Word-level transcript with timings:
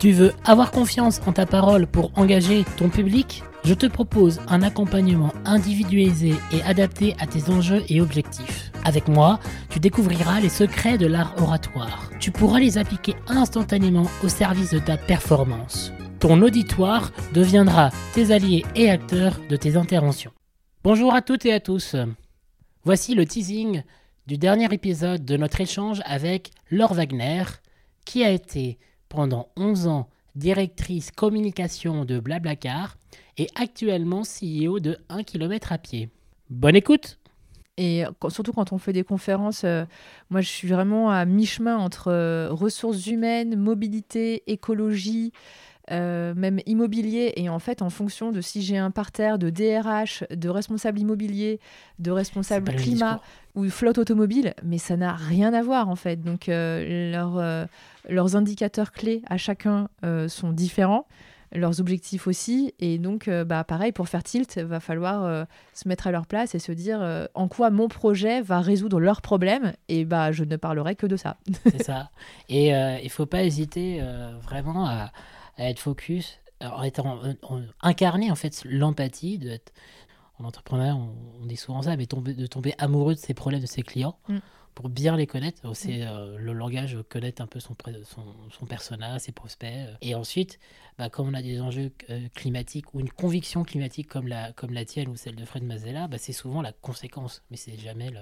Tu 0.00 0.12
veux 0.12 0.32
avoir 0.46 0.70
confiance 0.70 1.20
en 1.26 1.32
ta 1.34 1.44
parole 1.44 1.86
pour 1.86 2.10
engager 2.18 2.64
ton 2.78 2.88
public? 2.88 3.42
Je 3.64 3.74
te 3.74 3.84
propose 3.84 4.40
un 4.48 4.62
accompagnement 4.62 5.30
individualisé 5.44 6.32
et 6.52 6.62
adapté 6.62 7.14
à 7.18 7.26
tes 7.26 7.50
enjeux 7.50 7.84
et 7.90 8.00
objectifs. 8.00 8.72
Avec 8.86 9.08
moi, 9.08 9.40
tu 9.68 9.78
découvriras 9.78 10.40
les 10.40 10.48
secrets 10.48 10.96
de 10.96 11.06
l'art 11.06 11.34
oratoire. 11.36 12.08
Tu 12.18 12.30
pourras 12.30 12.60
les 12.60 12.78
appliquer 12.78 13.14
instantanément 13.26 14.06
au 14.24 14.28
service 14.28 14.70
de 14.70 14.78
ta 14.78 14.96
performance. 14.96 15.92
Ton 16.18 16.40
auditoire 16.40 17.12
deviendra 17.34 17.90
tes 18.14 18.32
alliés 18.32 18.64
et 18.74 18.88
acteurs 18.88 19.38
de 19.50 19.56
tes 19.56 19.76
interventions. 19.76 20.32
Bonjour 20.82 21.14
à 21.14 21.20
toutes 21.20 21.44
et 21.44 21.52
à 21.52 21.60
tous. 21.60 21.94
Voici 22.84 23.14
le 23.14 23.26
teasing 23.26 23.82
du 24.26 24.38
dernier 24.38 24.72
épisode 24.72 25.26
de 25.26 25.36
notre 25.36 25.60
échange 25.60 26.00
avec 26.06 26.52
Laure 26.70 26.94
Wagner, 26.94 27.44
qui 28.06 28.24
a 28.24 28.30
été 28.30 28.78
pendant 29.10 29.48
11 29.56 29.88
ans 29.88 30.08
directrice 30.36 31.10
communication 31.10 32.06
de 32.06 32.18
Blablacar 32.18 32.96
et 33.36 33.48
actuellement 33.56 34.22
CEO 34.22 34.80
de 34.80 34.96
1 35.10 35.24
km 35.24 35.72
à 35.72 35.78
pied. 35.78 36.08
Bonne 36.48 36.76
écoute 36.76 37.18
et 37.76 38.04
surtout 38.28 38.52
quand 38.52 38.72
on 38.72 38.78
fait 38.78 38.92
des 38.92 39.04
conférences, 39.04 39.62
euh, 39.64 39.86
moi 40.28 40.42
je 40.42 40.48
suis 40.48 40.68
vraiment 40.68 41.10
à 41.10 41.24
mi-chemin 41.24 41.78
entre 41.78 42.08
euh, 42.08 42.48
ressources 42.50 43.06
humaines, 43.06 43.56
mobilité, 43.56 44.42
écologie, 44.48 45.32
euh, 45.90 46.34
même 46.36 46.60
immobilier. 46.66 47.32
Et 47.36 47.48
en 47.48 47.58
fait, 47.58 47.82
en 47.82 47.90
fonction 47.90 48.30
de 48.30 48.40
si 48.40 48.62
j'ai 48.62 48.78
un 48.78 48.90
parterre 48.90 49.38
de 49.38 49.50
DRH, 49.50 50.24
de 50.30 50.48
responsable 50.48 51.00
immobilier, 51.00 51.58
de 51.98 52.10
responsable 52.10 52.72
climat 52.76 53.20
ou 53.56 53.68
flotte 53.68 53.98
automobile, 53.98 54.54
mais 54.62 54.78
ça 54.78 54.96
n'a 54.96 55.14
rien 55.14 55.52
à 55.52 55.62
voir 55.62 55.88
en 55.88 55.96
fait. 55.96 56.22
Donc 56.22 56.48
euh, 56.48 57.12
euh, 57.14 57.66
leurs 58.08 58.36
indicateurs 58.36 58.92
clés 58.92 59.22
à 59.28 59.36
chacun 59.36 59.88
sont 60.28 60.52
différents 60.52 61.06
leurs 61.52 61.80
objectifs 61.80 62.28
aussi. 62.28 62.72
Et 62.78 62.98
donc, 62.98 63.28
bah, 63.28 63.64
pareil, 63.64 63.90
pour 63.90 64.08
faire 64.08 64.22
tilt, 64.22 64.56
va 64.58 64.78
falloir 64.78 65.46
se 65.74 65.88
mettre 65.88 66.06
à 66.06 66.12
leur 66.12 66.26
place 66.26 66.54
et 66.54 66.60
se 66.60 66.70
dire 66.70 67.28
en 67.34 67.48
quoi 67.48 67.70
mon 67.70 67.88
projet 67.88 68.40
va 68.40 68.60
résoudre 68.60 69.00
leurs 69.00 69.20
problèmes. 69.20 69.72
Et 69.88 70.04
bah, 70.04 70.30
je 70.30 70.44
ne 70.44 70.54
parlerai 70.54 70.94
que 70.94 71.06
de 71.06 71.16
ça. 71.16 71.38
C'est 71.64 71.82
ça. 71.82 72.10
Et 72.48 72.68
il 72.68 73.04
ne 73.04 73.08
faut 73.08 73.26
pas 73.26 73.42
hésiter 73.42 74.00
vraiment 74.44 74.86
à, 74.86 75.10
à 75.60 75.68
être 75.68 75.78
focus, 75.78 76.38
en 76.60 76.82
étant 76.82 77.20
incarné 77.80 78.30
en 78.30 78.34
fait 78.34 78.62
l'empathie, 78.64 79.40
en 80.38 80.44
entrepreneur, 80.44 80.96
on, 80.96 81.46
dit 81.46 81.56
souvent 81.56 81.82
ça, 81.82 81.96
mais 81.96 82.06
tomber, 82.06 82.34
de 82.34 82.46
tomber 82.46 82.74
amoureux 82.78 83.14
de 83.14 83.18
ses 83.18 83.34
problèmes 83.34 83.60
de 83.60 83.66
ses 83.66 83.82
clients. 83.82 84.18
Mm. 84.28 84.38
Pour 84.74 84.88
bien 84.88 85.16
les 85.16 85.26
connaître, 85.26 85.60
c'est 85.74 85.98
mm. 85.98 86.08
euh, 86.08 86.38
le 86.38 86.52
langage, 86.52 86.96
connaître 87.08 87.42
un 87.42 87.46
peu 87.46 87.60
son, 87.60 87.76
son, 88.04 88.24
son 88.50 88.66
persona, 88.66 89.18
ses 89.18 89.32
prospects. 89.32 89.68
Euh. 89.70 89.94
Et 90.00 90.14
ensuite, 90.14 90.58
bah, 90.98 91.10
comme 91.10 91.28
on 91.28 91.34
a 91.34 91.42
des 91.42 91.60
enjeux 91.60 91.92
euh, 92.08 92.28
climatiques 92.34 92.94
ou 92.94 93.00
une 93.00 93.10
conviction 93.10 93.64
climatique 93.64 94.08
comme 94.08 94.28
la, 94.28 94.52
comme 94.52 94.72
la 94.72 94.84
tienne 94.84 95.08
ou 95.08 95.16
celle 95.16 95.36
de 95.36 95.44
Fred 95.44 95.64
Mazella, 95.64 96.08
bah, 96.08 96.18
c'est 96.18 96.32
souvent 96.32 96.62
la 96.62 96.72
conséquence, 96.72 97.42
mais 97.50 97.56
c'est 97.56 97.76
jamais 97.78 98.10
le, 98.10 98.20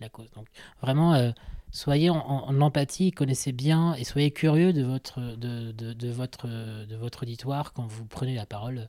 la 0.00 0.08
cause. 0.08 0.30
Donc 0.36 0.46
vraiment, 0.80 1.32
soyez 1.70 2.08
en, 2.10 2.60
empathie, 2.60 3.10
connaissez 3.10 3.52
bien 3.52 3.94
et 3.94 4.04
soyez 4.04 4.30
curieux 4.30 4.72
de 4.72 4.82
votre, 4.82 5.20
de, 5.36 5.72
de, 5.72 6.08
votre, 6.08 6.46
de 6.46 6.96
votre 6.96 7.22
auditoire 7.22 7.72
quand 7.72 7.86
vous 7.86 8.04
prenez 8.04 8.34
la 8.34 8.46
parole, 8.46 8.88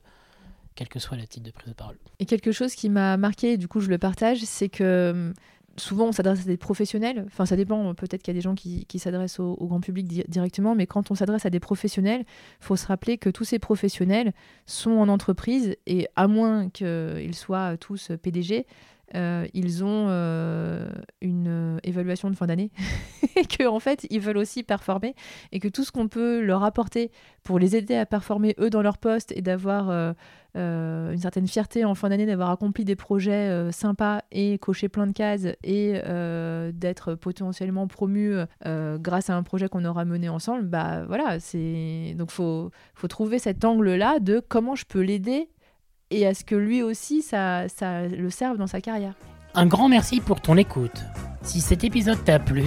quel 0.74 0.88
que 0.88 0.98
soit 0.98 1.16
le 1.16 1.26
titre 1.26 1.46
de 1.46 1.50
prise 1.50 1.68
de 1.68 1.74
parole. 1.74 1.98
Et 2.18 2.26
quelque 2.26 2.52
chose 2.52 2.74
qui 2.74 2.88
m'a 2.88 3.16
marqué, 3.16 3.56
du 3.56 3.68
coup 3.68 3.80
je 3.80 3.88
le 3.88 3.98
partage, 3.98 4.38
c'est 4.44 4.68
que 4.68 5.10
hum, 5.12 5.34
souvent 5.76 6.08
on 6.08 6.12
s'adresse 6.12 6.42
à 6.42 6.44
des 6.44 6.56
professionnels, 6.56 7.24
enfin 7.26 7.46
ça 7.46 7.56
dépend, 7.56 7.94
peut-être 7.94 8.22
qu'il 8.22 8.32
y 8.32 8.36
a 8.36 8.38
des 8.38 8.42
gens 8.42 8.54
qui, 8.54 8.86
s'adressent 8.98 9.40
au, 9.40 9.56
grand 9.66 9.80
public 9.80 10.28
directement, 10.28 10.74
mais 10.74 10.86
quand 10.86 11.10
on 11.10 11.14
s'adresse 11.14 11.46
à 11.46 11.50
des 11.50 11.60
professionnels, 11.60 12.20
il 12.20 12.64
faut 12.64 12.76
se 12.76 12.86
rappeler 12.86 13.18
que 13.18 13.30
tous 13.30 13.44
ces 13.44 13.58
professionnels 13.58 14.32
sont 14.66 14.92
en 14.92 15.08
entreprise 15.08 15.76
et 15.86 16.08
à 16.16 16.28
moins 16.28 16.68
qu'ils 16.70 17.34
soient 17.34 17.76
tous 17.76 18.12
PDG, 18.22 18.66
euh, 19.14 19.46
ils 19.52 19.84
ont 19.84 20.06
euh, 20.08 20.88
une 21.20 21.48
euh, 21.48 21.78
évaluation 21.84 22.30
de 22.30 22.36
fin 22.36 22.46
d'année 22.46 22.70
et 23.36 23.44
qu'en 23.44 23.74
en 23.74 23.80
fait 23.80 24.06
ils 24.10 24.20
veulent 24.20 24.38
aussi 24.38 24.62
performer 24.62 25.14
et 25.52 25.60
que 25.60 25.68
tout 25.68 25.84
ce 25.84 25.92
qu'on 25.92 26.08
peut 26.08 26.40
leur 26.40 26.64
apporter 26.64 27.10
pour 27.42 27.58
les 27.58 27.76
aider 27.76 27.96
à 27.96 28.06
performer 28.06 28.54
eux 28.58 28.70
dans 28.70 28.82
leur 28.82 28.98
poste 28.98 29.32
et 29.36 29.42
d'avoir 29.42 30.14
une 30.54 31.18
certaine 31.18 31.48
fierté 31.48 31.84
en 31.84 31.94
fin 31.94 32.08
d'année 32.08 32.26
d'avoir 32.26 32.50
accompli 32.50 32.84
des 32.84 32.94
projets 32.94 33.72
sympas 33.72 34.22
et 34.30 34.58
coché 34.58 34.88
plein 34.88 35.06
de 35.06 35.12
cases 35.12 35.46
et 35.64 36.00
d'être 36.72 37.14
potentiellement 37.14 37.88
promu 37.88 38.36
grâce 38.64 39.28
à 39.28 39.36
un 39.36 39.42
projet 39.42 39.68
qu'on 39.68 39.84
aura 39.84 40.04
mené 40.04 40.28
ensemble 40.28 40.64
bah 40.64 41.04
voilà 41.06 41.40
c'est 41.40 42.14
donc 42.16 42.30
faut 42.30 42.70
faut 42.94 43.08
trouver 43.08 43.38
cet 43.38 43.64
angle 43.64 43.94
là 43.94 44.20
de 44.20 44.40
comment 44.46 44.76
je 44.76 44.84
peux 44.84 45.00
l'aider 45.00 45.48
et 46.12 46.26
à 46.26 46.34
ce 46.34 46.44
que 46.44 46.54
lui 46.54 46.82
aussi, 46.82 47.22
ça, 47.22 47.68
ça 47.68 48.06
le 48.06 48.30
serve 48.30 48.58
dans 48.58 48.66
sa 48.66 48.80
carrière. 48.80 49.14
Un 49.54 49.66
grand 49.66 49.88
merci 49.88 50.20
pour 50.20 50.40
ton 50.40 50.56
écoute. 50.56 51.02
Si 51.42 51.60
cet 51.60 51.84
épisode 51.84 52.22
t'a 52.24 52.38
plu, 52.38 52.64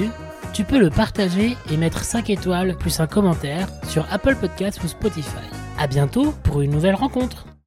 tu 0.53 0.63
peux 0.63 0.79
le 0.79 0.89
partager 0.89 1.55
et 1.71 1.77
mettre 1.77 2.03
5 2.03 2.29
étoiles 2.29 2.77
plus 2.77 2.99
un 2.99 3.07
commentaire 3.07 3.67
sur 3.87 4.05
Apple 4.11 4.35
Podcasts 4.35 4.83
ou 4.83 4.87
Spotify. 4.87 5.45
A 5.79 5.87
bientôt 5.87 6.33
pour 6.43 6.61
une 6.61 6.71
nouvelle 6.71 6.95
rencontre. 6.95 7.45